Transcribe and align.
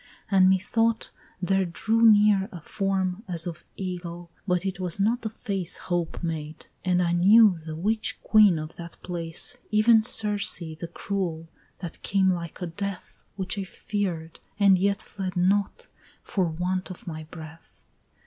and 0.31 0.49
methought 0.49 1.11
there 1.43 1.63
drew 1.63 2.01
near 2.01 2.49
A 2.51 2.59
form 2.59 3.23
as 3.27 3.45
of 3.45 3.63
Ægle, 3.77 4.29
but 4.47 4.65
it 4.65 4.79
was 4.79 4.99
not 4.99 5.21
the 5.21 5.29
face 5.29 5.77
Hope 5.77 6.23
made, 6.23 6.65
and 6.83 7.03
I 7.03 7.11
knew 7.11 7.55
the 7.59 7.75
witch 7.75 8.19
Queen 8.23 8.57
of 8.57 8.77
that 8.77 8.97
place, 9.03 9.59
Even 9.69 10.01
Circe 10.03 10.57
the 10.57 10.89
Cruel, 10.91 11.47
that 11.81 12.01
came 12.01 12.33
like 12.33 12.63
a 12.63 12.65
Death, 12.65 13.25
Which 13.35 13.59
I 13.59 13.63
fear'd, 13.63 14.39
and 14.59 14.79
yet 14.79 15.03
fled 15.03 15.37
not, 15.37 15.85
for 16.23 16.45
want 16.45 16.89
of 16.89 17.05
my 17.05 17.25
breath. 17.25 17.85